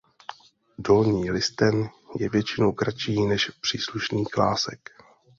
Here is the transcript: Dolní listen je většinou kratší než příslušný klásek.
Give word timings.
Dolní 0.77 1.31
listen 1.31 1.89
je 2.19 2.29
většinou 2.29 2.71
kratší 2.71 3.25
než 3.25 3.49
příslušný 3.61 4.25
klásek. 4.25 4.89